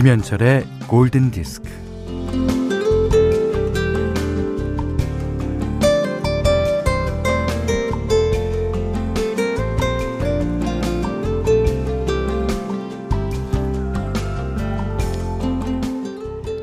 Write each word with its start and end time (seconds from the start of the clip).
김현철의 0.00 0.64
골든 0.86 1.30
디스크. 1.30 1.68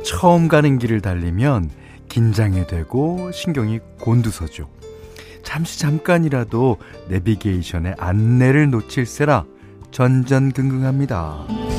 처음 0.04 0.48
가는 0.48 0.80
길을 0.80 1.02
달리면 1.02 1.70
긴장이 2.10 2.66
되고 2.66 3.32
신경이 3.32 3.82
곤두서죠. 4.00 4.68
잠시 5.44 5.78
잠깐이라도 5.78 6.78
내비게이션의 7.10 7.98
안내를 8.00 8.72
놓칠세라 8.72 9.46
전전긍긍합니다. 9.92 11.77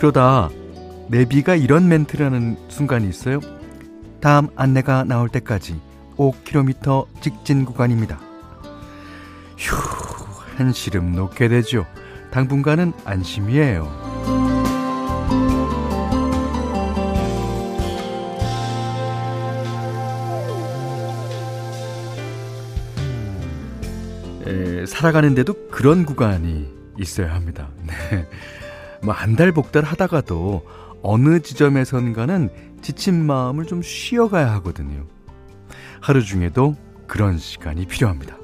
그러다 0.00 0.48
내비가 1.08 1.56
이런 1.56 1.86
멘트라는 1.86 2.56
순간이 2.68 3.06
있어요. 3.06 3.40
다음 4.22 4.48
안내가 4.56 5.04
나올 5.04 5.28
때까지 5.28 5.78
5km 6.16 7.06
직진 7.20 7.66
구간입니다. 7.66 8.18
휴, 9.58 9.76
한시름 10.56 11.12
놓게 11.12 11.48
되죠. 11.48 11.84
당분간은 12.30 12.94
안심이에요. 13.04 13.84
에, 24.46 24.86
살아가는데도 24.86 25.68
그런 25.68 26.06
구간이 26.06 26.70
있어야 26.98 27.34
합니다. 27.34 27.68
네. 27.82 28.26
뭐 29.02 29.14
안달 29.14 29.52
복달 29.52 29.84
하다가도 29.84 30.64
어느 31.02 31.40
지점에선가는 31.40 32.50
지친 32.82 33.24
마음을 33.24 33.66
좀 33.66 33.82
쉬어가야 33.82 34.52
하거든요. 34.54 35.06
하루 36.00 36.22
중에도 36.22 36.76
그런 37.06 37.38
시간이 37.38 37.86
필요합니다. 37.86 38.36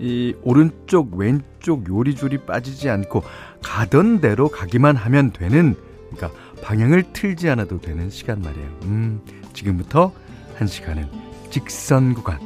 이 0.00 0.34
오른쪽 0.42 1.14
왼쪽 1.14 1.88
요리조리 1.88 2.38
빠지지 2.38 2.90
않고 2.90 3.22
가던 3.62 4.20
대로 4.20 4.48
가기만 4.48 4.96
하면 4.96 5.32
되는 5.32 5.76
그러니까 6.10 6.38
방향을 6.62 7.12
틀지 7.12 7.48
않아도 7.50 7.80
되는 7.80 8.10
시간 8.10 8.40
말이에요. 8.40 8.68
음, 8.82 9.20
지금부터 9.52 10.12
한 10.56 10.66
시간은 10.66 11.08
직선 11.50 12.14
구간 12.14 12.38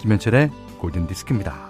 김현철의 0.00 0.50
골든 0.78 1.06
디스크입니다. 1.06 1.69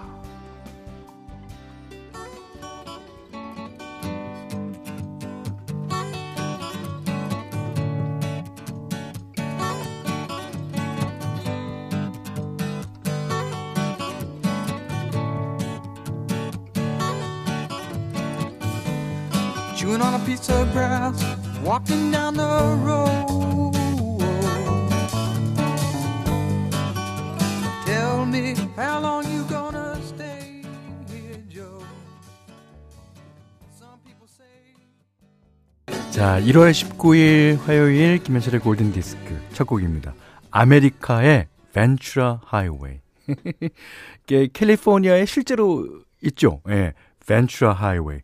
자, 36.11 36.41
1월 36.41 36.71
19일 36.71 37.57
화요일 37.61 38.21
김현철의 38.21 38.59
골든 38.59 38.91
디스크 38.91 39.41
첫 39.53 39.65
곡입니다. 39.65 40.13
America의 40.51 41.47
Ventura 41.71 42.41
Highway. 42.43 42.99
캘리포니아에 44.51 45.25
실제로 45.25 45.87
있죠. 46.21 46.61
예. 46.67 46.93
Ventura 47.25 47.71
Highway. 47.71 48.19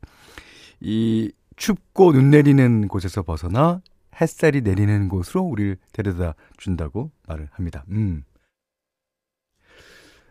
이 0.81 1.31
춥고 1.55 2.11
눈 2.11 2.29
내리는 2.29 2.89
곳에서 2.89 3.23
벗어나 3.23 3.81
햇살이 4.19 4.59
내리는 4.61 5.07
곳으로 5.07 5.43
우리를 5.43 5.77
데려다 5.93 6.35
준다고 6.57 7.11
말을 7.25 7.47
합니다. 7.53 7.85
음. 7.89 8.25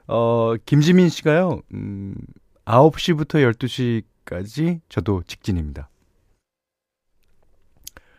어, 0.09 0.55
김지민 0.67 1.09
씨가요, 1.09 1.63
음, 1.73 2.15
9시부터 2.67 3.43
12시까지 3.55 4.81
저도 4.91 5.23
직진입니다. 5.27 5.89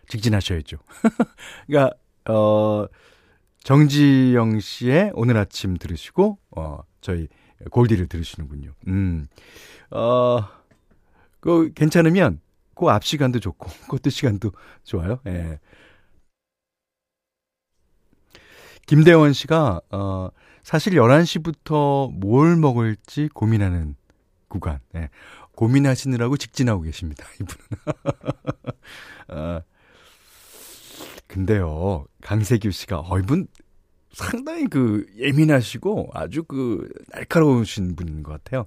직진하셔야죠. 0.07 0.78
그러니까, 1.68 1.95
어, 2.31 2.85
정지영 3.63 4.59
씨의 4.59 5.12
오늘 5.13 5.38
아침 5.38 5.78
들으시고, 5.78 6.38
어, 6.56 6.79
저희 7.01 7.28
골디를 7.72 8.07
들으시는군요. 8.07 8.72
음, 8.88 9.28
어, 9.91 10.40
그 11.40 11.72
괜찮으면 11.73 12.40
그 12.75 12.90
앞 12.90 13.03
시간도 13.03 13.40
좋고 13.40 13.69
그것도 13.90 14.09
시간도 14.09 14.51
좋아요. 14.84 15.19
예. 15.28 15.59
김대원 18.85 19.34
씨가 19.34 19.81
어 19.91 20.29
사실 20.63 20.94
11시부터 20.94 22.12
뭘 22.13 22.56
먹을지 22.56 23.29
고민하는 23.34 23.95
구간. 24.47 24.79
예. 24.95 25.09
고민하시느라고 25.56 26.38
직진하고 26.38 26.84
계십니다. 26.84 27.25
이분은. 27.41 27.68
어, 29.29 29.62
근데요. 31.27 32.05
강세규 32.21 32.71
씨가 32.71 32.99
어 33.01 33.19
이분 33.19 33.47
상당히 34.13 34.67
그 34.67 35.05
예민하시고 35.17 36.11
아주 36.13 36.43
그 36.43 36.89
날카로우신 37.13 37.95
분인 37.95 38.23
것 38.23 38.31
같아요. 38.31 38.65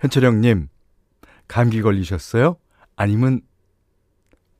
현철형 0.00 0.40
님 0.40 0.68
감기 1.48 1.82
걸리셨어요? 1.82 2.56
아니면 2.96 3.40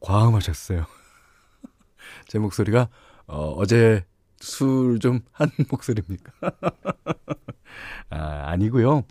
과음하셨어요? 0.01 0.85
제 2.29 2.39
목소리가 2.39 2.89
어, 3.27 3.53
어제 3.57 4.05
술 4.41 4.99
좀 4.99 5.21
한 5.33 5.51
목소리입니까? 5.71 6.33
아, 8.11 8.19
아니고요. 8.51 9.05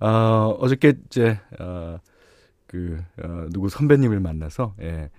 어, 0.00 0.56
어저께 0.58 0.94
이제 1.06 1.38
어, 1.60 1.98
그 2.66 3.02
어, 3.22 3.46
누구 3.50 3.68
선배님을 3.68 4.20
만나서 4.20 4.74
예, 4.80 5.10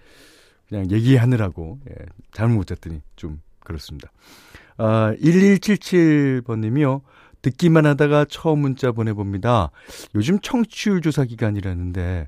그냥 0.74 0.90
얘기하느라고 0.90 1.80
예, 1.88 1.96
잘못 2.32 2.56
못 2.56 2.68
잤더니 2.68 3.02
좀 3.16 3.42
그렇습니다. 3.60 4.12
아, 4.78 5.14
1177번님이요. 5.22 7.02
듣기만 7.44 7.86
하다가 7.86 8.26
처음 8.26 8.60
문자 8.60 8.92
보내봅니다. 8.92 9.70
요즘 10.16 10.40
청취율 10.40 11.02
조사 11.02 11.26
기간이라는데 11.26 12.28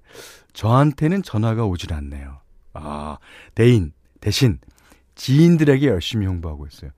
저한테는 0.53 1.23
전화가 1.23 1.65
오질 1.65 1.91
않네요. 1.93 2.41
아, 2.73 3.17
대인, 3.55 3.93
대신 4.21 4.59
지인들에게 5.15 5.87
열심히 5.87 6.27
홍보하고 6.27 6.67
있어요. 6.67 6.91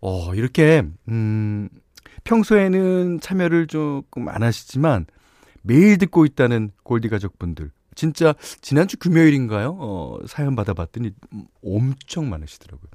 어, 0.00 0.34
이렇게, 0.34 0.82
음, 1.08 1.68
평소에는 2.24 3.20
참여를 3.20 3.68
조금 3.68 4.28
안 4.28 4.42
하시지만 4.42 5.06
매일 5.62 5.98
듣고 5.98 6.24
있다는 6.24 6.72
골디 6.82 7.08
가족분들. 7.08 7.70
진짜 7.94 8.34
지난주 8.60 8.96
금요일인가요? 8.98 9.76
어, 9.78 10.18
사연 10.26 10.56
받아봤더니 10.56 11.10
엄청 11.64 12.30
많으시더라고요. 12.30 12.88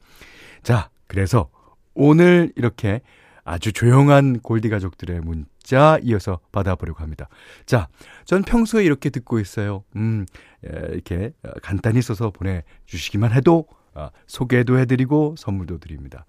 자, 0.64 0.90
그래서 1.08 1.50
오늘 1.94 2.52
이렇게 2.56 3.02
아주 3.44 3.72
조용한 3.72 4.40
골디 4.40 4.70
가족들의 4.70 5.22
문자 5.22 5.98
이어서 6.04 6.40
받아보려고 6.52 7.02
합니다. 7.02 7.30
자, 7.66 7.88
전 8.26 8.44
평소에 8.44 8.84
이렇게 8.84 9.10
듣고 9.10 9.40
있어요. 9.40 9.84
음, 9.96 10.26
이렇게 10.64 11.32
간단히 11.62 12.02
써서 12.02 12.30
보내주시기만 12.32 13.32
해도 13.32 13.66
아, 13.94 14.12
소개도 14.28 14.78
해드리고 14.78 15.36
선물도 15.38 15.80
드립니다. 15.80 16.26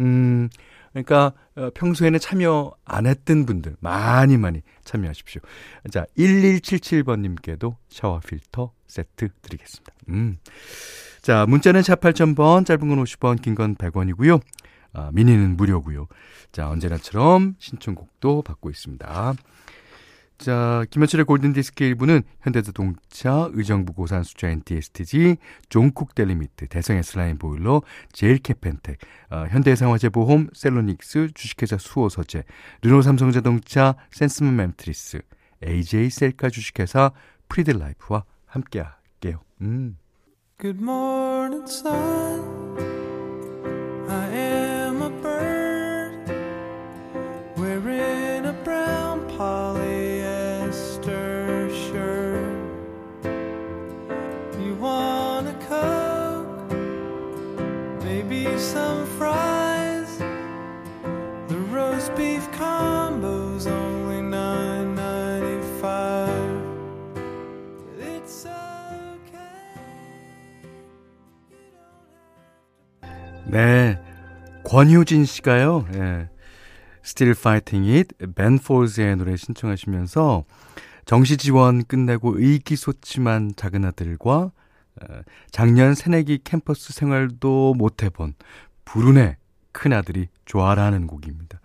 음, 0.00 0.48
그러니까 0.92 1.32
어, 1.56 1.70
평소에는 1.74 2.18
참여 2.18 2.72
안 2.84 3.06
했던 3.06 3.46
분들 3.46 3.76
많이 3.80 4.36
많이 4.36 4.62
참여하십시오. 4.84 5.40
자, 5.90 6.04
1177번님께도 6.18 7.76
샤워 7.88 8.20
필터 8.20 8.72
세트 8.86 9.28
드리겠습니다. 9.42 9.92
음. 10.08 10.38
자, 11.22 11.46
문자는 11.46 11.82
샵 11.82 12.00
8000번, 12.00 12.66
짧은 12.66 12.88
건 12.88 13.02
50원, 13.04 13.40
긴 13.42 13.54
건 13.54 13.76
100원이고요. 13.76 14.40
아, 14.92 15.10
미니는 15.12 15.56
무료고요. 15.56 16.08
자, 16.50 16.68
언제나처럼 16.68 17.54
신청곡도 17.58 18.42
받고 18.42 18.70
있습니다. 18.70 19.34
자, 20.40 20.86
김현철의 20.88 21.26
골든디스크 21.26 21.84
1부는 21.84 22.22
현대자동차, 22.40 23.50
의정부 23.52 23.92
고산 23.92 24.22
수자 24.22 24.48
NTSTG, 24.48 25.36
존쿡 25.68 26.14
델리미트, 26.14 26.66
대성 26.68 26.96
S라인 26.96 27.36
보일러, 27.36 27.82
제일 28.10 28.38
캐펜텍, 28.38 28.96
어, 29.28 29.44
현대해상화재보험, 29.50 30.48
셀로닉스, 30.54 31.32
주식회사 31.34 31.76
수호서재, 31.76 32.44
르노 32.80 33.02
삼성자동차, 33.02 33.96
센스맘 34.12 34.54
매트리스, 34.54 35.20
AJ 35.62 36.08
셀카 36.08 36.48
주식회사 36.48 37.10
프리드라이프와 37.50 38.24
함께 38.46 38.80
할게요. 38.80 39.42
음. 39.60 39.98
Good 40.58 40.82
morning, 40.82 41.70
sun. 41.70 42.99
Some 58.60 59.06
fries. 59.16 60.18
The 61.48 61.56
roast 61.72 62.14
beef 62.14 62.46
combo's 62.52 63.66
only 63.66 64.20
nine 64.20 64.94
ninety 64.94 65.66
five. 65.80 66.60
It's 67.98 68.46
okay. 68.46 69.40
네, 73.46 73.98
권효진 74.64 75.24
씨가요. 75.24 75.86
예. 75.94 76.28
Still 77.02 77.34
Fighting 77.34 77.90
It, 77.90 78.14
Folds의 78.58 79.16
노래 79.16 79.34
신청하시면서 79.34 80.44
정시지원 81.06 81.84
끝내고 81.86 82.38
의기소침한 82.38 83.54
작은 83.56 83.86
아들과 83.86 84.52
작년 85.50 85.94
새내기 85.94 86.40
캠퍼스 86.44 86.92
생활도 86.92 87.74
못해본 87.74 88.34
불운의 88.84 89.36
큰아들이 89.72 90.28
좋아라는 90.44 91.06
곡입니다. 91.06 91.60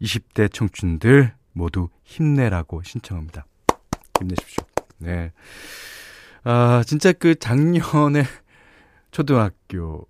20대 0.00 0.52
청춘들 0.52 1.34
모두 1.52 1.88
힘내라고 2.04 2.82
신청합니다. 2.82 3.46
힘내십시오. 4.18 4.64
네. 4.98 5.32
아, 6.44 6.82
진짜 6.86 7.12
그 7.12 7.34
작년에 7.34 8.24
초등학교 9.10 10.06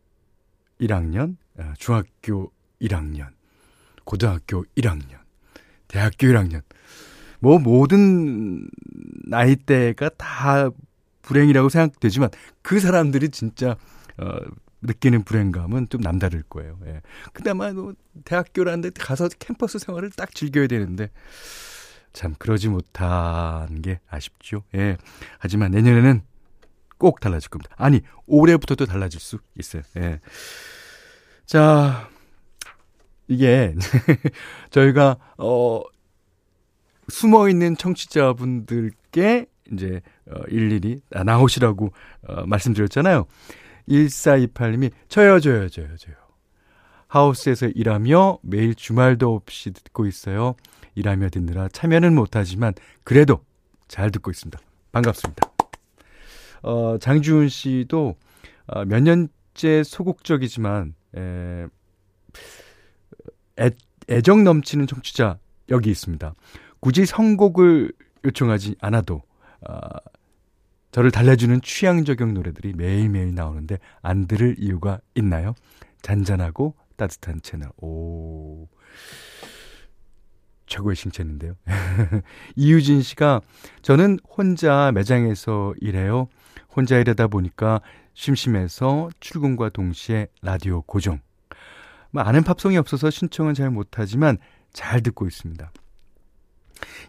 1학년, 0.81 1.37
아, 1.59 1.75
중학교 1.79 2.53
1학년, 2.81 3.29
고등학교 4.05 4.65
1학년, 4.77 5.19
대학교 5.89 6.27
1학년, 6.29 6.63
뭐 7.41 7.59
모든 7.59 8.69
나이대가 9.27 10.11
다 10.11 10.71
불행이라고 11.29 11.69
생각되지만 11.69 12.31
그 12.63 12.81
사람들이 12.81 13.29
진짜 13.29 13.77
어 14.17 14.39
느끼는 14.81 15.25
불행감은 15.25 15.89
좀 15.91 16.01
남다를 16.01 16.43
거예요. 16.49 16.79
예. 16.87 17.03
그나마 17.33 17.71
뭐 17.73 17.93
대학교라는 18.25 18.81
데 18.81 18.91
가서 18.91 19.29
캠퍼스 19.39 19.79
생활을 19.79 20.11
딱 20.11 20.35
즐겨야 20.35 20.69
되는데 20.69 21.11
참 22.13 22.35
그러지 22.39 22.69
못한 22.69 23.83
게 23.83 24.01
아쉽죠. 24.09 24.63
예. 24.75 24.97
하지만 25.39 25.73
내년에는 25.73 26.23
꼭 26.97 27.21
달라질 27.21 27.51
겁니다. 27.51 27.75
아니, 27.77 28.01
올해부터도 28.27 28.87
달라질 28.87 29.21
수 29.21 29.39
있어요. 29.57 29.83
예. 29.99 30.21
자, 31.45 32.09
이게 33.29 33.75
저희가 34.71 35.17
어 35.37 35.83
숨어 37.09 37.49
있는 37.49 37.77
청취자분들께 37.77 39.47
이제 39.73 40.01
어, 40.18 40.18
일일이 40.49 41.01
나오시라고 41.11 41.93
어, 42.27 42.47
말씀드렸잖아요. 42.47 43.27
1428님이 43.89 44.91
저요 45.09 45.41
저요 45.41 45.69
저요 45.69 45.97
저요. 45.97 46.15
하우스에서 47.07 47.69
일하며 47.69 48.39
매일 48.43 48.75
주말도 48.75 49.35
없이 49.35 49.73
듣고 49.73 50.07
있어요. 50.07 50.55
일하며 50.95 51.31
듣느라 51.31 51.69
참여는 51.69 52.15
못하지만 52.15 52.75
그래도 53.03 53.43
잘 53.89 54.11
듣고 54.11 54.31
있습니다. 54.31 54.59
반갑습니다. 54.93 55.51
어, 56.63 56.99
장주은 56.99 57.49
씨도 57.49 58.17
어, 58.67 58.85
몇 58.85 59.03
년째 59.03 59.83
소극적이지만 59.85 60.95
에, 61.17 61.67
애, 63.61 63.71
애정 64.11 64.45
넘치는 64.45 64.87
청취자 64.87 65.39
여기 65.71 65.91
있습니다. 65.91 66.35
굳이 66.81 67.07
선곡을 67.07 67.93
요청하지 68.25 68.77
않아도 68.81 69.23
어, 69.67 69.75
저를 70.91 71.11
달래주는 71.11 71.61
취향 71.63 72.05
저격 72.05 72.33
노래들이 72.33 72.73
매일매일 72.75 73.35
나오는데 73.35 73.79
안 74.03 74.27
들을 74.27 74.57
이유가 74.59 75.01
있나요? 75.15 75.55
잔잔하고 76.03 76.75
따뜻한 76.97 77.41
채널. 77.43 77.71
오. 77.79 78.69
최고의 80.67 80.97
칭찬인데요. 80.97 81.55
이유진 82.57 83.03
씨가 83.03 83.41
저는 83.83 84.19
혼자 84.29 84.93
매장에서 84.93 85.75
일해요. 85.81 86.29
혼자 86.75 86.99
일하다 86.99 87.29
보니까 87.29 87.81
심심해서 88.15 89.09
출근과 89.21 89.71
동시에 89.71 90.29
라디오 90.43 90.83
고정. 90.83 91.21
뭐 92.11 92.23
아는 92.23 92.43
팝송이 92.43 92.77
없어서 92.77 93.11
신청은 93.11 93.55
잘 93.55 93.71
못하지만 93.71 94.39
잘 94.73 95.03
듣고 95.03 95.27
있습니다. 95.27 95.71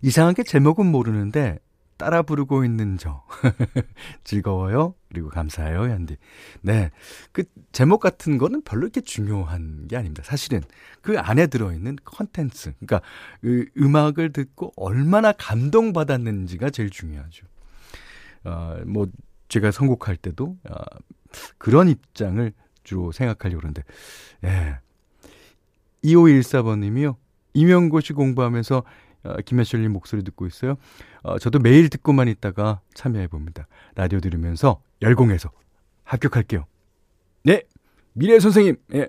이상하게 0.03 0.43
제목은 0.43 0.85
모르는데 0.85 1.59
따라 1.99 2.21
부르고 2.21 2.63
있는 2.63 2.97
저. 2.97 3.23
즐거워요. 4.23 4.95
그리고 5.09 5.27
감사해요, 5.27 5.81
현디. 5.81 6.15
네. 6.61 6.91
그 7.33 7.43
제목 7.73 7.99
같은 7.99 8.37
거는 8.37 8.61
별로 8.61 8.83
이렇게 8.83 9.01
중요한 9.01 9.85
게 9.87 9.97
아닙니다. 9.97 10.23
사실은 10.23 10.61
그 11.01 11.19
안에 11.19 11.47
들어있는 11.47 11.97
컨텐츠. 12.05 12.73
그러니까 12.79 13.01
그 13.41 13.65
음악을 13.77 14.31
듣고 14.31 14.71
얼마나 14.77 15.33
감동받았는지가 15.33 16.69
제일 16.69 16.89
중요하죠. 16.89 17.45
어, 18.45 18.77
뭐, 18.85 19.07
제가 19.49 19.71
선곡할 19.71 20.15
때도, 20.15 20.57
어, 20.69 20.75
그런 21.57 21.89
입장을 21.89 22.53
주로 22.85 23.11
생각하려고 23.11 23.59
그러는데, 23.59 23.83
예. 24.45 24.79
2514번님이요. 26.05 27.17
임용고시 27.53 28.13
공부하면서 28.13 28.83
어, 29.23 29.35
김혜철님 29.45 29.91
목소리 29.91 30.23
듣고 30.23 30.47
있어요. 30.47 30.75
어, 31.23 31.39
저도 31.39 31.59
매일 31.59 31.89
듣고만 31.89 32.27
있다가 32.27 32.81
참여해 32.93 33.27
봅니다. 33.27 33.67
라디오 33.95 34.19
들으면서 34.19 34.81
열공해서 35.01 35.51
합격할게요. 36.03 36.65
네, 37.43 37.63
미래 38.13 38.39
선생님. 38.39 38.77
예. 38.93 39.07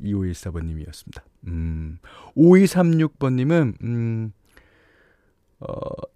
2514번님이었습니다. 0.00 1.22
음, 1.48 1.98
5236번님은, 2.36 3.74
음, 3.82 4.32
어, 5.60 5.66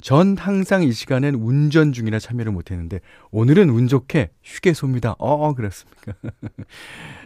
전 0.02 0.36
항상 0.36 0.82
이 0.82 0.92
시간엔 0.92 1.36
운전 1.36 1.92
중이라 1.92 2.18
참여를 2.18 2.52
못했는데, 2.52 3.00
오늘은 3.30 3.70
운 3.70 3.88
좋게 3.88 4.30
휴게소입니다. 4.42 5.16
어, 5.18 5.54
그렇습니까? 5.54 6.12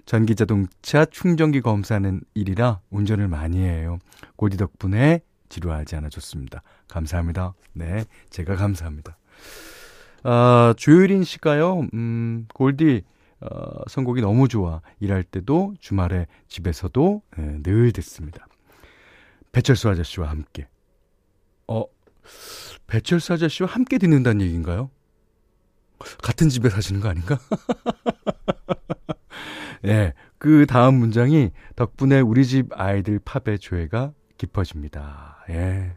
전기자동차 0.06 1.06
충전기 1.06 1.60
검사하는 1.60 2.20
일이라 2.34 2.80
운전을 2.90 3.26
많이 3.26 3.58
해요. 3.58 3.98
고디 4.36 4.56
덕분에 4.56 5.22
지루하지 5.54 5.96
않아 5.96 6.08
좋습니다. 6.08 6.62
감사합니다. 6.88 7.54
네, 7.74 8.04
제가 8.30 8.56
감사합니다. 8.56 9.16
아, 10.24 10.74
조유린 10.76 11.22
씨가요, 11.22 11.86
음, 11.94 12.46
골디, 12.54 13.02
어, 13.40 13.48
선곡이 13.88 14.20
너무 14.20 14.48
좋아. 14.48 14.80
일할 15.00 15.22
때도, 15.22 15.74
주말에 15.78 16.26
집에서도 16.48 17.22
네, 17.36 17.62
늘 17.62 17.92
듣습니다. 17.92 18.46
배철수 19.52 19.88
아저씨와 19.88 20.28
함께. 20.28 20.66
어, 21.68 21.84
배철수 22.86 23.34
아저씨와 23.34 23.68
함께 23.68 23.98
듣는다는 23.98 24.44
얘기인가요? 24.44 24.90
같은 26.22 26.48
집에 26.48 26.68
사시는 26.68 27.00
거 27.00 27.08
아닌가? 27.08 27.38
네, 29.82 30.14
그 30.38 30.66
다음 30.66 30.96
문장이 30.96 31.50
덕분에 31.76 32.20
우리 32.20 32.44
집 32.44 32.68
아이들 32.72 33.20
팝의 33.20 33.58
조예가 33.60 34.12
깊어집니다. 34.38 35.44
예. 35.50 35.96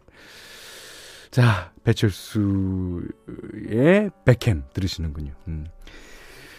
자, 1.31 1.71
배철수의 1.83 3.11
배캠 4.25 4.63
들으시는군요. 4.73 5.33
음. 5.47 5.67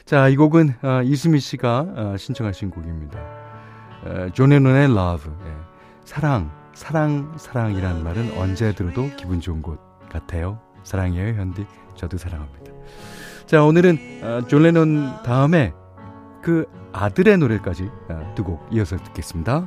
자, 0.05 0.29
이 0.29 0.37
곡은 0.37 0.75
어, 0.83 1.03
이수미 1.03 1.41
씨가 1.41 1.79
어, 1.97 2.17
신청하신 2.17 2.71
곡입니다. 2.71 3.19
어, 4.05 4.29
존 4.33 4.51
레논의 4.51 4.85
Love. 4.85 5.33
예. 5.45 5.55
사랑, 6.05 6.51
사랑, 6.75 7.37
사랑이라는 7.37 8.03
말은 8.05 8.39
언제 8.39 8.73
들어도 8.73 9.11
기분 9.17 9.41
좋은 9.41 9.63
것 9.63 9.81
같아요. 10.09 10.61
사랑해요, 10.85 11.35
현디. 11.35 11.67
저도 11.97 12.17
사랑합니다. 12.17 12.73
자, 13.47 13.65
오늘은 13.65 14.21
어, 14.23 14.47
존 14.47 14.63
레논 14.63 15.23
다음에 15.23 15.73
그 16.43 16.67
아들의 16.93 17.39
노래까지 17.39 17.91
어, 18.09 18.33
두곡 18.35 18.67
이어서 18.71 18.97
듣겠습니다. 18.97 19.67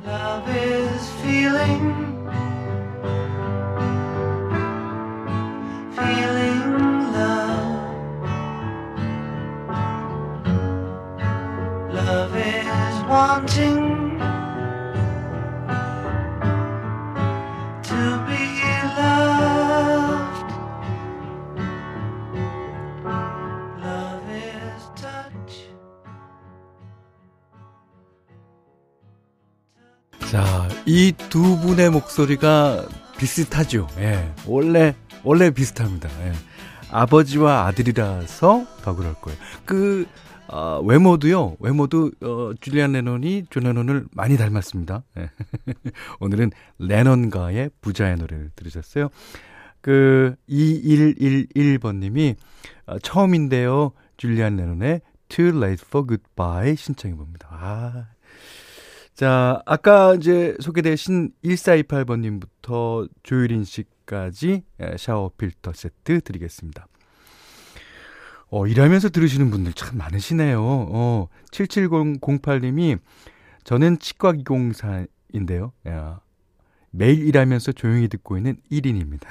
wanting 13.12 13.91
이 30.86 31.12
두 31.28 31.58
분의 31.60 31.90
목소리가 31.90 32.86
비슷하죠. 33.18 33.86
예. 33.98 34.32
원래, 34.46 34.94
원래 35.22 35.50
비슷합니다. 35.50 36.08
예. 36.26 36.32
아버지와 36.90 37.66
아들이라서 37.66 38.66
더 38.82 38.94
그럴 38.96 39.14
거예요. 39.14 39.38
그, 39.64 40.06
어, 40.48 40.80
외모도요, 40.84 41.56
외모도, 41.60 42.10
어, 42.20 42.52
줄리안 42.60 42.92
레논이 42.92 43.44
존 43.48 43.62
레논을 43.62 44.06
많이 44.12 44.36
닮았습니다. 44.36 45.04
예. 45.18 45.30
오늘은 46.20 46.50
레논가의 46.78 47.70
부자의 47.80 48.16
노래를 48.16 48.50
들으셨어요. 48.56 49.08
그, 49.80 50.34
2111번님이, 50.50 52.36
어, 52.86 52.98
처음인데요, 52.98 53.92
줄리안 54.16 54.56
레논의 54.56 55.00
Too 55.28 55.56
Late 55.56 55.84
for 55.86 56.06
Goodbye 56.06 56.76
신청해 56.76 57.16
봅니다. 57.16 57.48
아. 57.50 58.11
자, 59.22 59.62
아까 59.66 60.16
이제 60.16 60.56
소개되신 60.58 61.30
1428번님부터 61.44 63.08
조유린 63.22 63.62
씨까지 63.62 64.64
예, 64.80 64.96
샤워 64.98 65.30
필터 65.38 65.74
세트 65.74 66.22
드리겠습니다. 66.22 66.88
어, 68.50 68.66
일하면서 68.66 69.10
들으시는 69.10 69.52
분들 69.52 69.74
참 69.74 69.96
많으시네요. 69.96 70.60
어, 70.60 71.28
7708님이 71.52 72.98
저는 73.62 74.00
치과 74.00 74.32
기공사인데요. 74.32 75.72
야, 75.86 76.20
매일 76.90 77.24
일하면서 77.24 77.70
조용히 77.70 78.08
듣고 78.08 78.36
있는 78.36 78.56
1인입니다. 78.72 79.28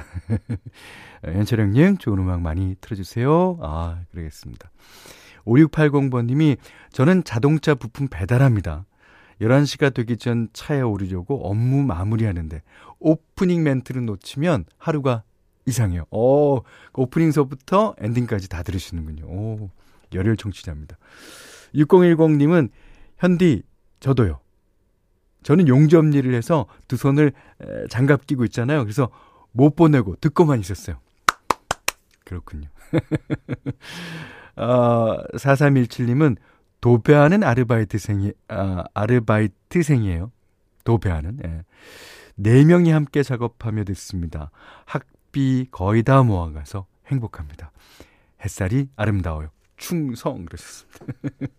연철형님, 1.27 1.97
좋은 1.97 2.17
음악 2.17 2.39
많이 2.39 2.77
틀어주세요. 2.79 3.59
아, 3.61 3.99
그러겠습니다. 4.11 4.71
5680번님이 5.45 6.59
저는 6.93 7.25
자동차 7.25 7.75
부품 7.75 8.07
배달합니다. 8.07 8.85
11시가 9.41 9.93
되기 9.93 10.17
전 10.17 10.47
차에 10.53 10.81
오르려고 10.81 11.47
업무 11.49 11.83
마무리하는데 11.83 12.61
오프닝 12.99 13.63
멘트를 13.63 14.05
놓치면 14.05 14.65
하루가 14.77 15.23
이상해요. 15.65 16.05
어, 16.11 16.61
오프닝서부터 16.93 17.95
엔딩까지 17.99 18.49
다 18.49 18.63
들으시는군요. 18.63 19.25
오, 19.25 19.69
열혈 20.13 20.37
청취자입니다. 20.37 20.97
6010님은 21.75 22.69
현디 23.17 23.63
저도요. 23.99 24.39
저는 25.43 25.67
용접 25.67 26.05
일을 26.05 26.33
해서 26.33 26.67
두 26.87 26.97
손을 26.97 27.33
장갑 27.89 28.27
끼고 28.27 28.45
있잖아요. 28.45 28.83
그래서 28.83 29.09
못 29.51 29.75
보내고 29.75 30.15
듣고만 30.17 30.59
있었어요. 30.59 30.97
그렇군요. 32.25 32.69
어, 34.55 35.17
4317님은 35.33 36.37
도배하는 36.81 37.43
아르바이트생이, 37.43 38.33
아, 38.49 38.83
아르바이트생이에요. 38.93 40.31
도배하는, 40.83 41.39
예. 41.45 41.63
네 42.35 42.65
명이 42.65 42.91
함께 42.91 43.23
작업하며 43.23 43.85
듣습니다. 43.85 44.51
학비 44.85 45.67
거의 45.69 46.03
다 46.03 46.23
모아가서 46.23 46.87
행복합니다. 47.07 47.71
햇살이 48.43 48.89
아름다워요. 48.95 49.49
충성 49.77 50.45
그러셨습니다. 50.45 51.05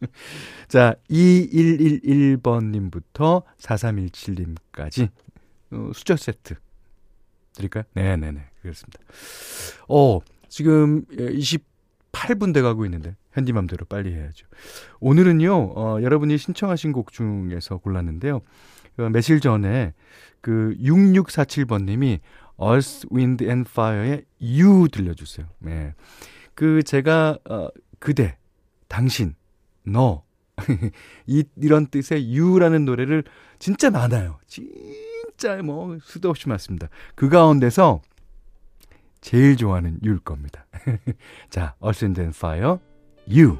자, 0.68 0.94
2111번님부터 1.10 3.42
4317님까지 3.58 5.08
어, 5.72 5.90
수저 5.94 6.16
세트 6.16 6.54
드릴까요? 7.54 7.84
네네네. 7.94 8.40
그렇습니다. 8.62 9.00
어, 9.88 10.20
지금 10.48 11.04
28분 11.06 12.54
돼 12.54 12.62
가고 12.62 12.84
있는데 12.84 13.16
현디맘대로 13.32 13.86
빨리 13.86 14.12
해야죠. 14.12 14.46
오늘은요, 15.00 15.72
어, 15.74 16.02
여러분이 16.02 16.38
신청하신 16.38 16.92
곡 16.92 17.12
중에서 17.12 17.78
골랐는데요. 17.78 18.40
어, 18.98 19.08
며칠 19.10 19.40
전에 19.40 19.94
그 20.40 20.76
6647번님이 20.80 22.20
Earth, 22.60 23.08
Wind 23.12 23.44
and 23.44 23.68
Fire의 23.68 24.24
You 24.40 24.88
들려주세요. 24.88 25.46
네. 25.60 25.94
그 26.54 26.82
제가 26.82 27.38
어, 27.48 27.68
그대, 27.98 28.36
당신, 28.88 29.34
너 29.84 30.24
이, 31.26 31.44
이런 31.56 31.86
뜻의 31.86 32.38
You라는 32.38 32.84
노래를 32.84 33.24
진짜 33.58 33.90
많아요. 33.90 34.38
진짜 34.46 35.62
뭐 35.62 35.98
수도 36.02 36.28
없이 36.30 36.48
많습니다. 36.48 36.88
그 37.14 37.28
가운데서 37.28 38.02
제일 39.20 39.56
좋아하는 39.56 39.98
유일 40.02 40.18
겁니다. 40.18 40.66
자, 41.48 41.74
Earth, 41.82 42.04
Wind 42.04 42.20
and 42.20 42.36
Fire, 42.36 42.78
You. 43.26 43.58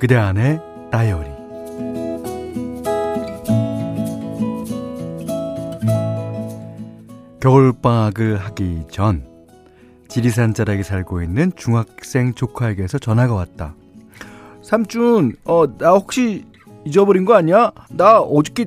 그대 0.00 0.16
안의 0.16 0.60
다이어리 0.90 1.30
겨울방학을 7.38 8.38
하기 8.38 8.82
전 8.90 9.24
지리산 10.08 10.54
자락에 10.54 10.82
살고 10.82 11.22
있는 11.22 11.52
중학생 11.54 12.34
조카에게서 12.34 12.98
전화가 12.98 13.32
왔다. 13.32 13.76
삼촌, 14.60 15.36
어, 15.44 15.66
나 15.78 15.92
혹시 15.92 16.44
잊어버린 16.84 17.24
거 17.24 17.34
아니야? 17.34 17.70
나 17.90 18.18
어저께 18.18 18.66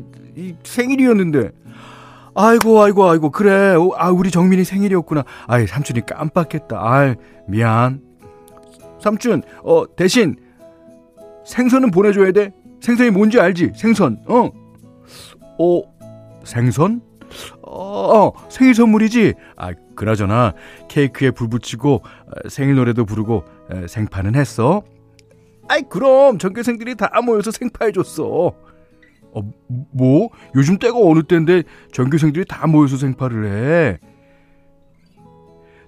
생일이었는데. 0.64 1.52
아이고, 2.36 2.82
아이고, 2.82 3.10
아이고, 3.10 3.32
그래. 3.32 3.76
아, 3.98 4.10
우리 4.10 4.32
정민이 4.32 4.64
생일이었구나. 4.64 5.24
아이, 5.48 5.68
삼촌이 5.68 6.02
깜빡했다. 6.06 6.80
아이, 6.80 7.16
미안. 7.48 8.02
삼촌, 9.02 9.42
어, 9.64 9.84
대신 9.96 10.36
생선은 11.46 11.92
보내줘야 11.92 12.32
돼. 12.32 12.52
생선이 12.82 13.10
뭔지 13.12 13.40
알지? 13.40 13.74
생선. 13.76 14.22
어. 14.28 14.52
어. 15.60 15.82
생선? 16.44 17.02
어, 17.62 17.72
어 17.72 18.34
생일 18.50 18.76
선물이지. 18.76 19.34
아, 19.56 19.74
그나저나 19.96 20.54
케이크에 20.88 21.32
불 21.32 21.50
붙이고 21.50 21.96
어, 21.96 22.50
생일 22.50 22.76
노래도 22.76 23.06
부르고 23.06 23.44
에, 23.72 23.88
생파는 23.88 24.36
했어. 24.36 24.84
아이 25.68 25.84
그럼 25.84 26.40
전교생들이 26.40 26.96
다 26.96 27.12
모여서 27.24 27.52
생파해 27.52 27.92
줬어. 27.92 28.54
어, 29.34 29.42
뭐? 29.92 30.30
요즘 30.56 30.78
때가 30.78 30.98
어느 30.98 31.24
때인데 31.24 31.64
전교생들이 31.92 32.46
다 32.46 32.68
모여서 32.68 32.98
생파를 32.98 33.46
해. 33.46 34.00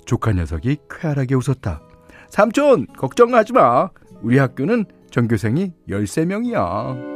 조카 0.05 0.31
녀석이 0.33 0.77
쾌활하게 0.89 1.36
웃었다. 1.36 1.81
삼촌, 2.29 2.88
걱정하지 2.88 3.53
마. 3.53 3.89
우리 4.21 4.38
학교는 4.38 4.86
전교생이 5.10 5.74
13명이야. 5.89 7.12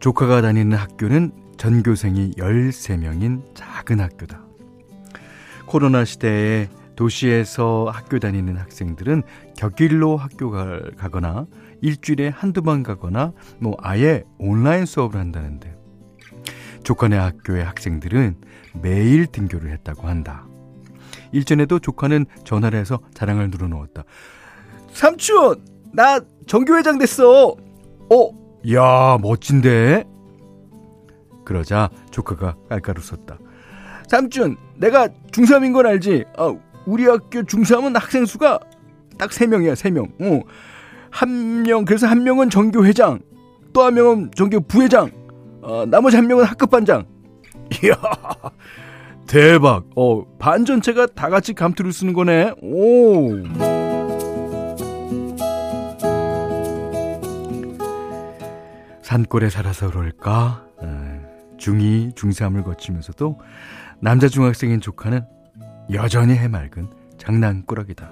조카가 0.00 0.42
다니는 0.42 0.76
학교는 0.76 1.32
전교생이 1.56 2.32
13명인 2.32 3.54
작은 3.54 4.00
학교다. 4.00 4.42
코로나 5.66 6.04
시대에 6.04 6.68
도시에서 7.02 7.90
학교 7.92 8.20
다니는 8.20 8.56
학생들은 8.56 9.24
격일로 9.56 10.16
학교 10.16 10.52
가거나 10.96 11.46
일주일에 11.80 12.28
한두 12.28 12.62
번 12.62 12.84
가거나 12.84 13.32
뭐 13.58 13.76
아예 13.80 14.22
온라인 14.38 14.86
수업을 14.86 15.18
한다는데 15.18 15.76
조카네 16.84 17.16
학교의 17.16 17.64
학생들은 17.64 18.36
매일 18.80 19.26
등교를 19.26 19.72
했다고 19.72 20.06
한다. 20.06 20.46
일전에도 21.32 21.80
조카는 21.80 22.26
전화를 22.44 22.78
해서 22.78 23.00
자랑을 23.14 23.50
늘어놓았다. 23.50 24.04
삼촌, 24.92 25.64
나 25.92 26.20
정교회장 26.46 26.98
됐어. 26.98 27.56
어, 28.10 28.60
야, 28.72 29.18
멋진데? 29.20 30.04
그러자 31.44 31.90
조카가 32.12 32.56
깔깔 32.68 32.96
웃었다. 32.98 33.38
삼촌, 34.06 34.56
내가 34.76 35.08
중3인 35.32 35.72
건 35.72 35.86
알지? 35.86 36.24
아, 36.36 36.54
우리 36.86 37.06
학교 37.06 37.42
중3은 37.42 37.94
학생 37.98 38.24
수가 38.26 38.58
딱 39.18 39.30
3명이야, 39.30 39.74
3명. 39.74 40.10
어. 40.20 40.42
한 41.10 41.62
명, 41.62 41.84
그래서 41.84 42.06
한 42.06 42.24
명은 42.24 42.50
정교 42.50 42.84
회장. 42.84 43.20
또 43.72 43.84
한 43.84 43.94
명은 43.94 44.30
전교 44.34 44.60
부회장, 44.62 45.10
어, 45.62 45.84
나머지 45.86 46.16
한 46.16 46.26
명은 46.26 46.44
학급 46.44 46.70
반장. 46.70 47.06
이야, 47.82 47.94
대박. 49.26 49.84
어, 49.96 50.24
반 50.38 50.64
전체가 50.66 51.06
다 51.06 51.30
같이 51.30 51.54
감투를 51.54 51.90
쓰는 51.92 52.12
거네. 52.12 52.52
오. 52.60 53.30
산골에 59.02 59.50
살아서 59.50 59.90
그럴까? 59.90 60.66
중2, 61.58 62.14
중3을 62.14 62.64
거치면서도 62.64 63.38
남자 64.00 64.28
중학생인 64.28 64.80
조카는 64.80 65.24
여전히 65.90 66.34
해맑은 66.34 66.88
장난꾸러기다. 67.18 68.10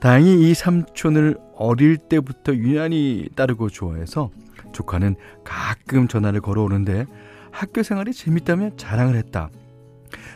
다행히 0.00 0.50
이 0.50 0.54
삼촌을 0.54 1.38
어릴 1.54 1.98
때부터 1.98 2.54
유난히 2.54 3.28
따르고 3.36 3.68
좋아해서 3.68 4.30
조카는 4.72 5.16
가끔 5.44 6.08
전화를 6.08 6.40
걸어오는데 6.40 7.06
학교 7.50 7.82
생활이 7.82 8.12
재밌다며 8.12 8.70
자랑을 8.76 9.16
했다. 9.16 9.50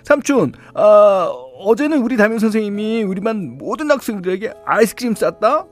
삼촌, 0.02 0.52
아, 0.74 1.32
어제는 1.60 2.02
우리 2.02 2.16
담임 2.16 2.38
선생님이 2.38 3.04
우리 3.04 3.20
반 3.20 3.56
모든 3.56 3.90
학생들에게 3.90 4.52
아이스크림 4.66 5.14
쌌다? 5.14 5.66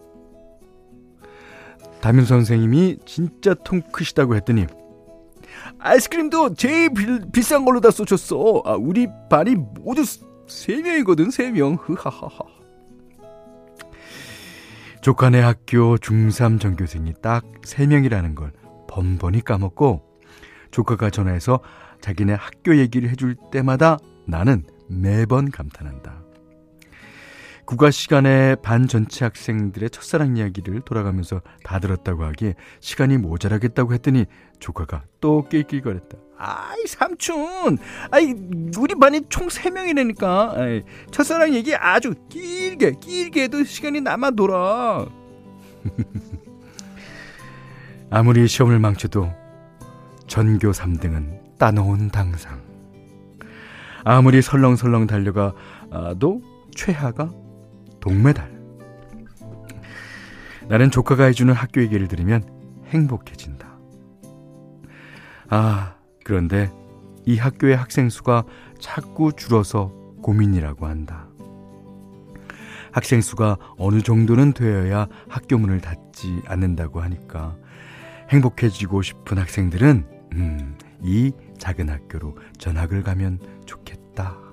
담임 2.00 2.24
선생님이 2.24 2.98
진짜 3.04 3.54
통 3.54 3.82
크시다고 3.92 4.34
했더니 4.36 4.66
아이스크림도 5.78 6.54
제일 6.54 6.90
비, 7.32 7.42
싼 7.42 7.64
걸로 7.64 7.80
다 7.80 7.90
쏘셨어. 7.90 8.62
아, 8.64 8.72
우리 8.74 9.06
반이 9.28 9.54
모두 9.54 10.02
세 10.46 10.82
명이거든, 10.82 11.30
세 11.30 11.50
명. 11.50 11.74
흐하하하. 11.80 12.62
조카네 15.00 15.40
학교 15.40 15.96
중3 15.96 16.60
전교생이 16.60 17.14
딱 17.20 17.44
3명이라는 17.62 18.36
걸 18.36 18.52
번번이 18.88 19.42
까먹고 19.44 20.00
조카가 20.70 21.10
전화해서 21.10 21.60
자기네 22.00 22.34
학교 22.34 22.76
얘기를 22.76 23.10
해줄 23.10 23.36
때마다 23.50 23.98
나는 24.26 24.64
매번 24.88 25.50
감탄한다. 25.50 26.22
국어 27.64 27.90
시간에 27.90 28.56
반 28.56 28.88
전체 28.88 29.24
학생들의 29.24 29.90
첫사랑 29.90 30.36
이야기를 30.36 30.82
돌아가면서 30.82 31.42
다 31.62 31.78
들었다고 31.78 32.24
하기에 32.24 32.54
시간이 32.80 33.18
모자라겠다고 33.18 33.94
했더니 33.94 34.26
조카가 34.58 35.04
또 35.20 35.48
낄낄거렸다. 35.48 36.18
아이 36.36 36.84
삼촌, 36.88 37.78
아이 38.10 38.34
우리 38.76 38.96
반이 38.96 39.22
총 39.28 39.46
3명이라니까. 39.46 40.58
아이, 40.58 40.82
첫사랑 41.12 41.54
얘기 41.54 41.74
아주 41.74 42.14
길게 42.28 42.94
길게 43.00 43.44
해도 43.44 43.62
시간이 43.62 44.00
남아 44.00 44.32
돌아. 44.32 45.06
아무리 48.10 48.48
시험을 48.48 48.80
망쳐도 48.80 49.32
전교 50.26 50.72
3등은 50.72 51.58
따놓은 51.58 52.10
당상. 52.10 52.60
아무리 54.04 54.42
설렁설렁 54.42 55.06
달려가도 55.06 56.42
최하가 56.74 57.30
동메달. 58.02 58.52
나는 60.68 60.90
조카가 60.90 61.24
해주는 61.24 61.52
학교 61.54 61.80
얘기를 61.80 62.08
들으면 62.08 62.42
행복해진다. 62.88 63.78
아, 65.48 65.94
그런데 66.24 66.70
이 67.24 67.38
학교의 67.38 67.76
학생 67.76 68.10
수가 68.10 68.44
자꾸 68.78 69.32
줄어서 69.32 69.92
고민이라고 70.22 70.86
한다. 70.86 71.28
학생 72.90 73.20
수가 73.20 73.56
어느 73.78 74.02
정도는 74.02 74.52
되어야 74.52 75.06
학교 75.28 75.56
문을 75.56 75.80
닫지 75.80 76.42
않는다고 76.46 77.00
하니까 77.00 77.56
행복해지고 78.30 79.02
싶은 79.02 79.38
학생들은 79.38 80.06
음, 80.34 80.76
이 81.02 81.32
작은 81.58 81.88
학교로 81.88 82.36
전학을 82.58 83.02
가면 83.02 83.38
좋겠다. 83.64 84.51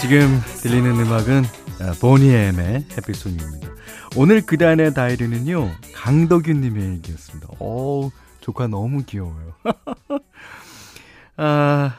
지금 0.00 0.40
들리는 0.62 0.88
음악은 0.92 1.42
아, 1.80 1.92
보니엠의 2.00 2.86
해피송입니다. 2.96 3.68
오늘 4.16 4.46
그단의 4.46 4.94
다이리는요, 4.94 5.72
강덕윤 5.92 6.60
님의 6.60 6.90
얘기였습니다. 6.92 7.48
어 7.58 8.08
조카 8.40 8.68
너무 8.68 9.02
귀여워요. 9.04 9.54
아, 11.36 11.98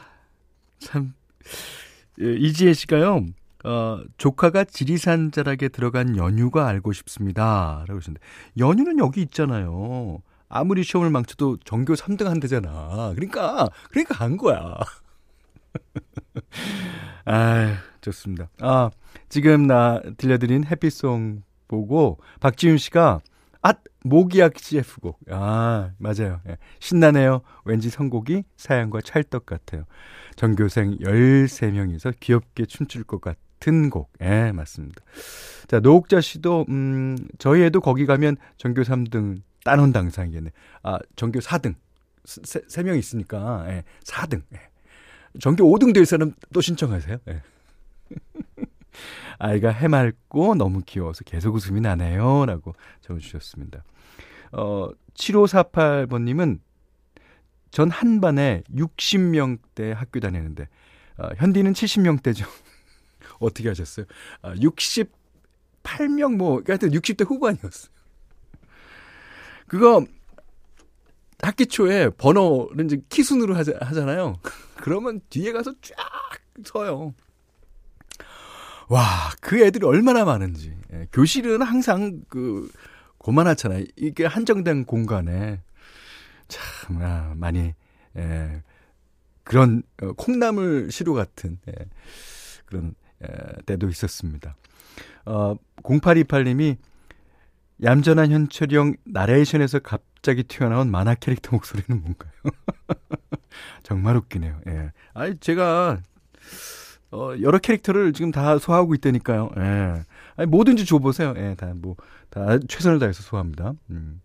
참, 0.78 1.12
예, 2.22 2.32
이지혜 2.36 2.72
씨가요, 2.72 3.26
어, 3.64 4.00
조카가 4.16 4.64
지리산 4.64 5.30
자락에 5.30 5.68
들어간 5.68 6.16
연유가 6.16 6.66
알고 6.68 6.94
싶습니다. 6.94 7.84
라고 7.86 7.98
하셨는데, 7.98 8.20
연유는 8.58 8.98
여기 8.98 9.20
있잖아요. 9.22 10.22
아무리 10.48 10.84
시험을 10.84 11.10
망쳐도 11.10 11.58
전교 11.64 11.94
3등 11.94 12.24
한대잖아. 12.24 13.12
그러니까, 13.14 13.68
그러니까 13.90 14.14
간 14.14 14.38
거야. 14.38 14.78
아, 17.26 17.76
좋습니다. 18.00 18.48
아, 18.60 18.90
지금 19.28 19.66
나 19.66 20.00
들려드린 20.16 20.64
해피송 20.64 21.42
보고 21.68 22.18
박지윤 22.40 22.78
씨가 22.78 23.20
아, 23.62 23.74
모기약 24.04 24.58
CF곡. 24.58 25.20
아, 25.30 25.90
맞아요. 25.98 26.40
예. 26.48 26.56
신나네요. 26.78 27.42
왠지 27.64 27.90
선곡이 27.90 28.44
사연과 28.56 29.02
찰떡 29.02 29.44
같아요. 29.44 29.84
전교생 30.36 30.96
13명이서 30.98 32.14
귀엽게 32.20 32.64
춤출 32.64 33.04
것 33.04 33.20
같은 33.20 33.90
곡. 33.90 34.10
예, 34.22 34.52
맞습니다. 34.52 35.02
자, 35.68 35.80
노옥자 35.80 36.22
씨도, 36.22 36.66
음, 36.70 37.18
저희 37.38 37.62
애도 37.64 37.80
거기 37.80 38.06
가면 38.06 38.36
전교 38.56 38.82
3등 38.82 39.42
따놓은 39.64 39.92
당상이겠네. 39.92 40.50
아, 40.82 40.98
전교 41.16 41.40
4등. 41.40 41.74
세, 42.24 42.60
3명 42.60 42.98
있으니까, 42.98 43.66
예, 43.68 43.84
4등. 44.04 44.42
예. 44.54 44.60
전교 45.38 45.64
5등 45.64 45.92
될 45.92 46.06
사람 46.06 46.32
또 46.52 46.60
신청하세요. 46.60 47.18
네. 47.26 47.42
아이가 49.38 49.70
해맑고 49.70 50.54
너무 50.56 50.82
귀여워서 50.84 51.24
계속 51.24 51.54
웃음이 51.54 51.80
나네요. 51.80 52.46
라고 52.46 52.74
적어주셨습니다. 53.00 53.84
어, 54.52 54.88
7548번님은 55.14 56.60
전 57.70 57.90
한 57.90 58.20
반에 58.20 58.62
60명대 58.74 59.94
학교 59.94 60.20
다니는데, 60.20 60.68
어, 61.18 61.28
현디는 61.36 61.72
70명대죠. 61.72 62.44
어떻게 63.38 63.68
하셨어요? 63.68 64.06
아, 64.42 64.54
68명 64.54 66.36
뭐, 66.36 66.62
하여튼 66.66 66.90
60대 66.90 67.24
후반이었어요. 67.26 67.92
그거, 69.68 70.04
학기 71.42 71.66
초에 71.66 72.10
번호는 72.10 72.86
이제 72.86 73.00
키순으로 73.08 73.54
하자, 73.54 73.78
하잖아요. 73.80 74.40
그러면 74.76 75.20
뒤에 75.30 75.52
가서 75.52 75.72
쫙 75.80 75.94
서요. 76.64 77.14
와, 78.90 79.30
그 79.40 79.64
애들이 79.64 79.86
얼마나 79.86 80.24
많은지. 80.24 80.76
예, 80.92 81.06
교실은 81.12 81.62
항상 81.62 82.22
그, 82.28 82.68
고만하잖아요. 83.18 83.84
이게 83.94 84.26
한정된 84.26 84.84
공간에. 84.84 85.60
참, 86.48 87.00
아, 87.00 87.32
많이, 87.36 87.72
예, 88.16 88.62
그런, 89.44 89.84
어, 90.02 90.12
콩나물 90.14 90.90
시루 90.90 91.14
같은, 91.14 91.60
예, 91.68 91.72
그런, 92.66 92.96
예, 93.22 93.28
때도 93.64 93.88
있었습니다. 93.88 94.56
어, 95.24 95.54
0828님이 95.84 96.76
얌전한 97.84 98.32
현철형 98.32 98.96
나레이션에서 99.04 99.78
갑자기 99.78 100.42
튀어나온 100.42 100.90
만화 100.90 101.14
캐릭터 101.14 101.52
목소리는 101.52 102.02
뭔가요? 102.02 102.32
정말 103.84 104.16
웃기네요. 104.16 104.60
예. 104.66 104.90
아니, 105.14 105.38
제가, 105.38 106.02
어, 107.12 107.32
여러 107.40 107.58
캐릭터를 107.58 108.12
지금 108.12 108.30
다 108.30 108.58
소화하고 108.58 108.94
있다니까요. 108.94 109.50
예. 109.56 110.04
아니, 110.36 110.48
뭐든지 110.48 110.84
줘보세요. 110.84 111.34
예, 111.36 111.54
다, 111.56 111.72
뭐, 111.74 111.96
다 112.28 112.58
최선을 112.68 112.98
다해서 112.98 113.22
소화합니다. 113.22 113.74
음. 113.90 114.20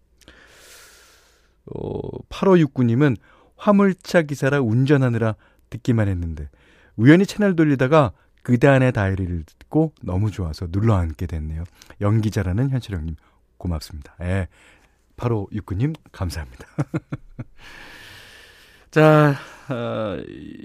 어, 1.65 2.00
8569님은 2.30 3.17
화물차 3.58 4.24
기사라 4.24 4.62
운전하느라 4.62 5.36
듣기만 5.69 6.08
했는데, 6.08 6.50
우연히 6.95 7.26
채널 7.26 7.56
돌리다가 7.56 8.12
그단의 8.43 8.91
다이리를 8.91 9.43
듣고 9.43 9.93
너무 10.04 10.30
좋아서 10.30 10.67
눌러 10.67 10.95
앉게 10.95 11.26
됐네요. 11.26 11.63
연기자라는 12.02 12.69
현철형님 12.69 13.15
고맙습니다. 13.58 14.15
예. 14.21 14.48
바로 15.17 15.48
육구님 15.52 15.93
감사합니다. 16.12 16.67
자, 18.91 19.36
어, 19.69 20.17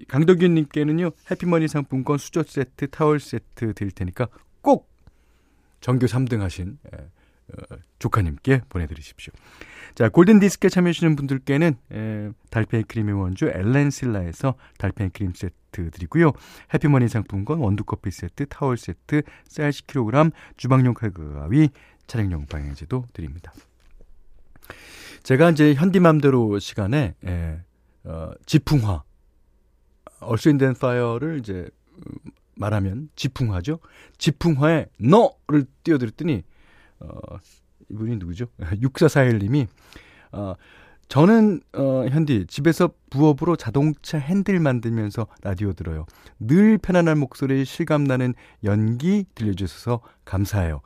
강덕윤님께는요 0.08 1.10
해피머니 1.30 1.68
상품권 1.68 2.18
수저 2.18 2.42
세트, 2.42 2.88
타월 2.90 3.20
세트 3.20 3.74
드릴 3.74 3.92
테니까 3.92 4.28
꼭 4.60 4.88
정교 5.80 6.06
3등 6.06 6.40
하신 6.40 6.78
예, 6.92 6.98
어, 6.98 7.76
조카님께 7.98 8.62
보내드리십시오. 8.68 9.32
자, 9.94 10.08
골든 10.08 10.38
디스크에 10.38 10.70
참여해주시는 10.70 11.16
분들께는 11.16 11.76
에, 11.92 12.30
달팽이 12.50 12.84
크림의 12.84 13.14
원주 13.14 13.46
엘렌실라에서 13.46 14.54
달팽이 14.78 15.10
크림 15.10 15.32
세트 15.34 15.90
드리고요. 15.90 16.32
해피머니 16.72 17.08
상품권, 17.08 17.58
원두커피 17.58 18.10
세트, 18.10 18.46
타월 18.46 18.76
세트, 18.76 19.22
쌀 19.48 19.70
10kg, 19.70 20.32
주방용 20.56 20.94
칼과 20.94 21.40
가위, 21.40 21.70
차량용 22.06 22.46
방향제도 22.46 23.06
드립니다. 23.12 23.52
제가 25.22 25.50
이제 25.50 25.74
현디맘대로 25.74 26.58
시간에 26.58 27.14
에, 27.24 27.60
어, 28.04 28.30
지풍화, 28.46 29.02
Earth, 30.20 30.47
Wind & 30.47 30.74
Fire를 30.74 31.38
이제 31.40 31.68
말하면 32.56 33.08
지풍화죠. 33.16 33.80
지풍화에 34.18 34.86
너를 34.98 35.66
띄워드렸더니 35.82 36.42
어, 37.00 37.08
이분이 37.90 38.16
누구죠? 38.16 38.46
6441님이 38.58 39.66
어, 40.32 40.54
저는 41.08 41.60
어, 41.74 42.06
현디 42.08 42.46
집에서 42.46 42.90
부업으로 43.10 43.56
자동차 43.56 44.18
핸들 44.18 44.60
만들면서 44.60 45.26
라디오 45.42 45.72
들어요. 45.72 46.06
늘 46.38 46.78
편안한 46.78 47.18
목소리 47.18 47.64
실감나는 47.64 48.34
연기 48.62 49.24
들려주셔서 49.34 50.02
감사해요. 50.24 50.80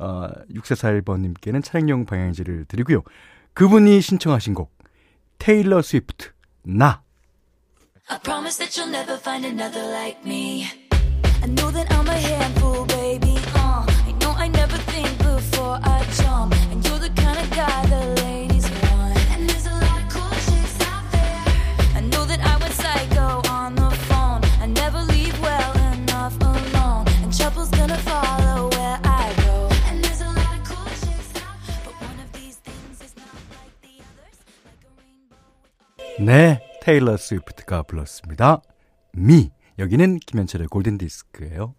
어, 0.00 0.28
6441번님께는 0.50 1.62
차량용 1.62 2.06
방향지를 2.06 2.64
드리고요. 2.64 3.02
그분이 3.54 4.00
신청하신 4.00 4.54
곡 4.54 4.76
테일러 5.38 5.82
스위프트 5.82 6.30
나 6.64 7.02
I 8.10 8.18
promise 8.18 8.56
that 8.56 8.74
you'll 8.76 8.86
never 8.86 9.18
find 9.18 9.44
another 9.44 9.82
like 9.82 10.24
me. 10.24 10.66
I 11.42 11.46
know 11.46 11.70
that 11.70 11.92
I'm 11.92 12.08
a 12.08 12.12
handful, 12.12 12.86
baby. 12.86 13.36
Uh, 13.54 13.84
I 13.86 14.12
know 14.20 14.32
I 14.32 14.48
never 14.48 14.78
think 14.78 15.18
before 15.18 15.78
I 15.82 16.06
jump. 16.16 16.54
And 16.72 16.82
you're 16.88 16.98
the 16.98 17.10
kind 17.10 17.38
of 17.38 17.50
guy 17.50 17.86
the 17.86 18.22
ladies 18.22 18.47
네. 36.20 36.60
테일러 36.82 37.16
스위프트가 37.16 37.82
불렀습니다. 37.84 38.60
Me. 39.12 39.50
여기는 39.78 40.18
김현철의 40.20 40.66
골든디스크예요. 40.68 41.74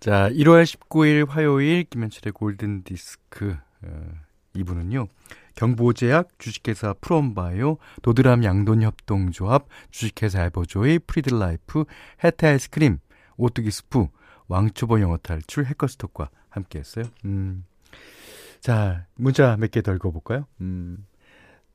자, 0.00 0.28
1월 0.30 0.64
19일 0.64 1.28
화요일 1.28 1.84
김현철의 1.84 2.32
골든디스크 2.32 3.56
어, 3.82 4.10
이분은요. 4.54 5.06
경보제약, 5.54 6.38
주식회사 6.38 6.94
프롬바이오, 7.00 7.76
도드람 8.02 8.42
양돈협동조합, 8.44 9.66
주식회사 9.90 10.44
에버조이, 10.46 11.00
프리드라이프, 11.00 11.84
해태 12.24 12.48
아이스크림, 12.48 12.98
오뚜기 13.36 13.70
스프, 13.70 14.06
왕초보 14.48 15.00
영어 15.00 15.18
탈출, 15.18 15.66
해커스톡과 15.66 16.30
함께 16.48 16.78
했어요. 16.78 17.04
음. 17.24 17.64
자, 18.60 19.06
문자 19.14 19.56
몇 19.56 19.70
개 19.70 19.82
더 19.82 19.94
읽어볼까요? 19.94 20.46
음. 20.60 21.06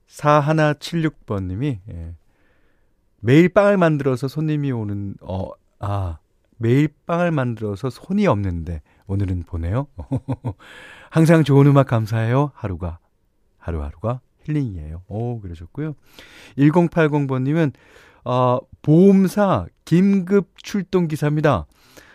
4176번 0.08 1.46
님이, 1.46 1.80
예. 1.90 2.14
매일 3.20 3.50
빵을 3.50 3.78
만들어서 3.78 4.28
손님이 4.28 4.72
오는, 4.72 5.16
어, 5.22 5.50
아, 5.80 6.20
매일 6.58 6.90
빵을 7.06 7.32
만들어서 7.32 7.90
손이 7.90 8.28
없는데, 8.28 8.82
오늘은 9.08 9.44
보내요. 9.44 9.88
항상 11.10 11.44
좋은 11.44 11.68
음악 11.68 11.88
감사해요. 11.88 12.52
하루가, 12.54 13.00
하루하루가 13.58 14.22
힐링이에요. 14.44 15.04
오, 15.08 15.40
그러셨고요. 15.42 15.96
1080번 16.58 17.44
님은, 17.44 17.72
어, 18.26 18.60
보험사 18.82 19.68
긴급 19.86 20.52
출동 20.58 21.08
기사입니다. 21.08 21.66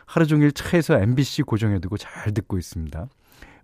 하루 0.07 0.26
종일 0.26 0.50
차에서 0.53 0.98
MBC 0.98 1.42
고정해두고 1.42 1.96
잘 1.96 2.35
듣고 2.35 2.59
있습니다. 2.59 3.09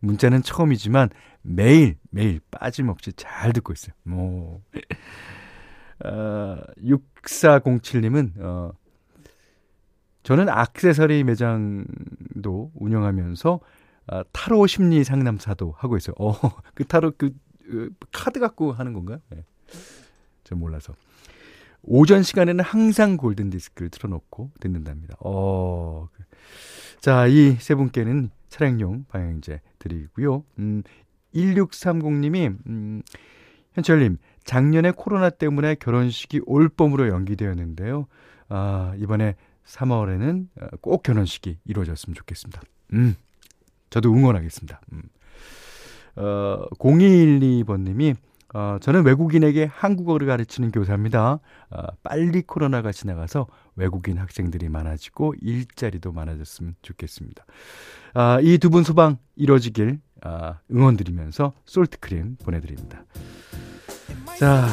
문자는 0.06 0.42
처음이지만 0.42 1.10
매일 1.42 1.96
매일 2.10 2.40
빠짐없이 2.50 3.12
잘 3.14 3.52
듣고 3.52 3.72
있어요. 3.72 3.94
뭐 4.04 4.62
어, 6.04 6.58
6407님은 6.78 8.40
어 8.40 8.72
저는 10.22 10.48
악세서리 10.48 11.22
매장도 11.24 12.72
운영하면서 12.74 13.60
아, 14.08 14.24
타로 14.32 14.66
심리 14.66 15.04
상담사도 15.04 15.74
하고 15.76 15.96
있어요. 15.96 16.14
어, 16.18 16.32
그 16.74 16.84
타로 16.84 17.12
그, 17.16 17.30
그 17.64 17.90
카드 18.12 18.38
갖고 18.40 18.72
하는 18.72 18.92
건가요? 18.92 19.18
네. 19.30 19.44
저 20.44 20.54
몰라서. 20.54 20.94
오전 21.82 22.22
시간에는 22.22 22.64
항상 22.64 23.16
골든 23.16 23.50
디스크를 23.50 23.90
틀어놓고 23.90 24.50
듣는답니다. 24.58 25.16
어. 25.20 26.08
그. 26.12 26.24
자, 27.00 27.26
이 27.26 27.56
세 27.60 27.74
분께는 27.74 28.30
차량용 28.56 29.04
방향제 29.08 29.60
드리고요. 29.78 30.44
음, 30.58 30.82
1630님이, 31.34 32.56
음, 32.66 33.02
현철님, 33.74 34.16
작년에 34.44 34.92
코로나 34.92 35.28
때문에 35.28 35.74
결혼식이 35.74 36.40
올 36.46 36.70
봄으로 36.70 37.08
연기되었는데요. 37.08 38.06
아, 38.48 38.94
이번에 38.96 39.34
3월에는 39.66 40.80
꼭 40.80 41.02
결혼식이 41.02 41.58
이루어졌으면 41.66 42.14
좋겠습니다. 42.14 42.62
음, 42.94 43.14
저도 43.90 44.12
응원하겠습니다. 44.14 44.80
음. 44.92 45.02
어, 46.16 46.66
0212번님이, 46.78 48.16
어, 48.56 48.78
저는 48.80 49.04
외국인에게 49.04 49.66
한국어를 49.70 50.26
가르치는 50.26 50.70
교사입니다. 50.70 51.40
어, 51.68 51.82
빨리 52.02 52.40
코로나가 52.40 52.90
지나가서 52.90 53.46
외국인 53.74 54.16
학생들이 54.16 54.70
많아지고 54.70 55.34
일자리도 55.42 56.12
많아졌으면 56.12 56.74
좋겠습니다. 56.80 57.44
아, 58.14 58.40
이두 58.40 58.70
분 58.70 58.82
소방 58.82 59.18
이루어지길 59.34 60.00
아, 60.22 60.60
응원드리면서 60.72 61.52
솔트크림 61.66 62.36
보내드립니다. 62.44 63.04
자, 64.38 64.66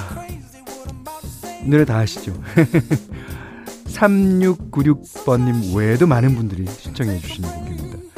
노래 1.66 1.84
다 1.84 1.98
아시죠? 1.98 2.32
3696번님 3.88 5.76
외에도 5.76 6.08
많은 6.08 6.36
분들이 6.36 6.66
신청해 6.66 7.20
주시는 7.20 7.50
곡입니다. 7.50 8.13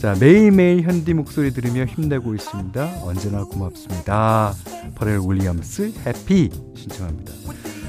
자, 0.00 0.14
매일매일 0.20 0.82
현디 0.82 1.14
목소리 1.14 1.52
들으며 1.52 1.84
힘내고 1.84 2.34
있습니다. 2.34 3.00
언제나 3.02 3.44
고맙습니다. 3.44 4.52
퍼렐 4.94 5.20
윌리엄스 5.26 5.92
해피 6.06 6.50
신청합니다. 6.76 7.32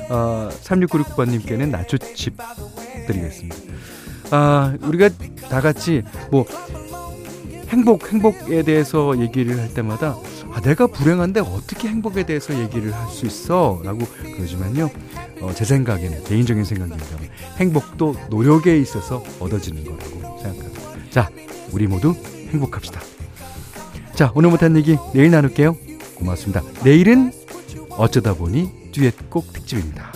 어, 0.10 0.50
3696번님께는 0.63 1.70
나초칩 1.70 2.38
드리겠습니다. 3.08 3.56
아, 4.32 4.74
우리가 4.84 5.10
다 5.50 5.60
같이 5.62 6.02
뭐 6.32 6.46
행복, 7.67 8.12
행복에 8.12 8.63
대해서 8.63 9.20
얘기를 9.20 9.60
할 9.60 9.74
때마다 9.74 10.15
아, 10.54 10.62
내가 10.62 10.88
불행한데 10.88 11.41
어떻게 11.41 11.89
행복에 11.89 12.26
대해서 12.26 12.58
얘기를 12.58 12.93
할 12.93 13.08
수 13.10 13.26
있어? 13.26 13.82
라고 13.84 14.00
그러지만요. 14.36 14.89
어, 15.41 15.52
제 15.54 15.65
생각에는, 15.65 16.24
개인적인 16.24 16.63
생각입니다. 16.63 17.06
행복도 17.58 18.15
노력에 18.30 18.78
있어서 18.80 19.24
얻어지는 19.39 19.84
거라고 19.84 20.39
생각합니다. 20.41 20.77
자, 21.10 21.30
우리 21.72 21.88
모두 21.88 22.15
행복합시다. 22.50 23.02
자, 24.13 24.32
오늘 24.36 24.50
못한 24.50 24.76
얘기 24.78 24.98
내일 25.13 25.32
나눌게요. 25.32 25.76
고맙습니다. 26.15 26.62
내일은 26.84 27.32
어쩌다 27.91 28.34
보니 28.34 28.91
듀엣곡 28.91 29.54
특집입니다. 29.54 30.12